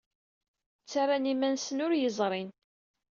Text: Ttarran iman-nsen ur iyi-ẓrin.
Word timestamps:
Ttarran 0.81 1.31
iman-nsen 1.33 1.83
ur 1.85 1.91
iyi-ẓrin. 1.93 2.49